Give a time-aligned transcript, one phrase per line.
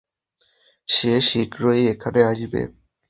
[0.89, 2.61] সে শীঘ্রই এখানে আসবে।